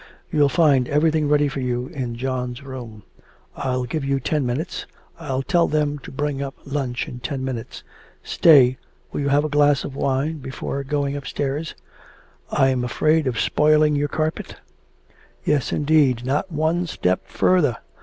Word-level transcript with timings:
You'll 0.31 0.49
find 0.49 0.87
everything 0.89 1.29
ready 1.29 1.47
for 1.47 1.59
you 1.59 1.85
in 1.85 2.15
John's 2.15 2.63
room. 2.63 3.03
I'll 3.55 3.83
give 3.83 4.03
you 4.03 4.19
ten 4.19 4.47
minutes. 4.47 4.87
I'll 5.19 5.43
tell 5.43 5.67
them 5.67 5.99
to 5.99 6.09
bring 6.11 6.41
up 6.41 6.55
lunch 6.65 7.07
in 7.07 7.19
ten 7.19 7.45
minutes. 7.45 7.83
Stay, 8.23 8.79
will 9.11 9.19
you 9.21 9.27
have 9.29 9.45
a 9.45 9.47
glass 9.47 9.83
of 9.83 9.95
wine 9.95 10.39
before 10.39 10.83
going 10.83 11.15
upstairs?' 11.15 11.75
'I 12.49 12.69
am 12.69 12.83
afraid 12.83 13.27
of 13.27 13.39
spoiling 13.39 13.95
your 13.95 14.07
carpet.' 14.09 14.55
'Yes, 15.43 15.71
indeed! 15.71 16.25
not 16.25 16.51
one 16.51 16.87
step 16.87 17.27
further! 17.27 17.77